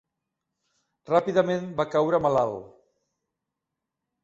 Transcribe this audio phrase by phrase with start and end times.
[1.09, 2.67] Ràpidament va caure malalt.